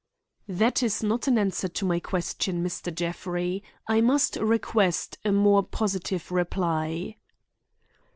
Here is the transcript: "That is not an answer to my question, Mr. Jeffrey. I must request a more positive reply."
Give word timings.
"That 0.47 0.81
is 0.81 1.03
not 1.03 1.27
an 1.27 1.37
answer 1.37 1.67
to 1.67 1.85
my 1.85 1.99
question, 1.99 2.63
Mr. 2.63 2.91
Jeffrey. 2.91 3.63
I 3.87 4.01
must 4.01 4.35
request 4.37 5.19
a 5.23 5.31
more 5.31 5.61
positive 5.61 6.31
reply." 6.31 7.17